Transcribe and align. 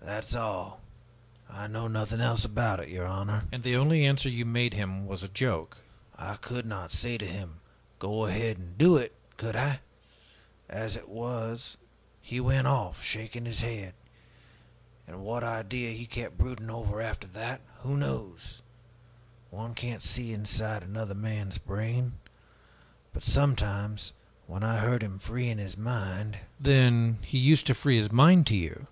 That 0.00 0.28
is 0.30 0.34
all. 0.34 0.80
I 1.46 1.66
know 1.66 1.86
nothing 1.86 2.22
else 2.22 2.42
about 2.42 2.80
it, 2.80 2.88
your 2.88 3.04
honor!" 3.06 3.44
"And 3.52 3.62
the 3.62 3.76
only 3.76 4.02
answer 4.02 4.30
you 4.30 4.46
made 4.46 4.72
him 4.72 5.06
was 5.06 5.22
a 5.22 5.28
joke?" 5.28 5.76
"I 6.16 6.36
could 6.36 6.64
not 6.64 6.90
say 6.90 7.18
to 7.18 7.26
him, 7.26 7.60
'Go 7.98 8.24
ahead 8.24 8.56
and 8.56 8.78
do 8.78 8.96
it,' 8.96 9.14
could 9.36 9.54
I? 9.54 9.80
As 10.70 10.96
it 10.96 11.06
was 11.06 11.76
he 12.22 12.40
went 12.40 12.66
off, 12.66 13.02
shaking 13.04 13.44
his 13.44 13.60
head. 13.60 13.92
And 15.06 15.20
what 15.20 15.44
idea 15.44 15.92
he 15.92 16.06
kept 16.06 16.38
brooding 16.38 16.70
over, 16.70 17.02
after 17.02 17.26
that, 17.26 17.60
who 17.82 17.98
knows? 17.98 18.62
One 19.50 19.74
can't 19.74 20.00
see 20.02 20.32
inside 20.32 20.82
of 20.82 20.88
another 20.88 21.14
man's 21.14 21.58
brain. 21.58 22.14
But 23.12 23.22
sometimes, 23.22 24.14
when 24.46 24.62
I 24.64 24.78
heard 24.78 25.02
him 25.02 25.18
freeing 25.18 25.58
his 25.58 25.76
mind" 25.76 26.38
"Then 26.58 27.18
he 27.20 27.36
used 27.36 27.66
to 27.66 27.74
free 27.74 27.98
his 27.98 28.10
mind 28.10 28.46
to 28.46 28.56
you?" 28.56 28.86